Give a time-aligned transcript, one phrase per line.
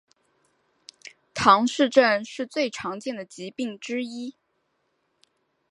[1.35, 4.33] 唐氏症是最常见的疾病之一。